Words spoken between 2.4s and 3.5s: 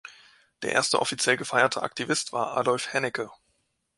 Adolf Hennecke.